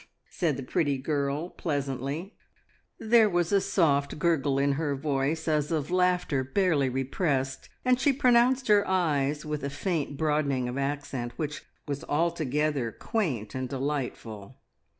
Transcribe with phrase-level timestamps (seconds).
[0.31, 2.35] said the pretty girl pleasantly.
[2.97, 8.11] There was a soft gurgle in her voice as of laughter barely repressed, and she
[8.11, 14.57] pronounced her i's with a faint broadening of accent, which was altogether quaint and delightful.